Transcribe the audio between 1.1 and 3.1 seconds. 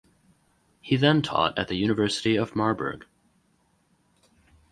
taught at the University of Marburg.